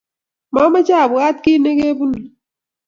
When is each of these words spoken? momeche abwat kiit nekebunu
momeche 0.53 0.93
abwat 1.03 1.37
kiit 1.43 1.61
nekebunu 1.61 2.19